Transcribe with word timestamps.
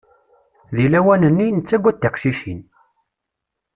Deg 0.75 0.87
lawan-nni, 0.91 1.47
nettagad 1.49 1.97
tiqcicin. 1.97 2.61